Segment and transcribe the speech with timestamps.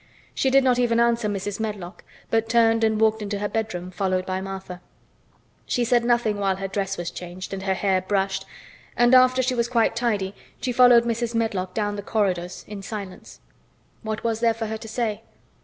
[0.33, 1.59] She did not even answer Mrs.
[1.59, 4.81] Medlock, but turned and walked into her bedroom, followed by Martha.
[5.67, 8.43] She said nothing while her dress was changed, and her hair brushed,
[8.97, 11.35] and after she was quite tidy she followed Mrs.
[11.35, 13.41] Medlock down the corridors, in silence.
[14.01, 15.21] What was there for her to say?